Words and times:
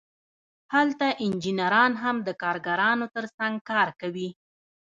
هلته 0.73 1.07
انجینران 1.25 1.91
هم 2.03 2.15
د 2.27 2.29
کارګرانو 2.43 3.05
ترڅنګ 3.15 3.55
کار 3.71 3.87
کوي 4.01 4.29